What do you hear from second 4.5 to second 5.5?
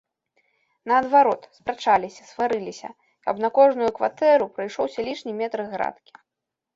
прыйшоўся лішні